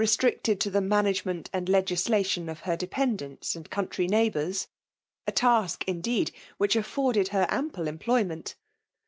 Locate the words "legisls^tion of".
1.67-2.63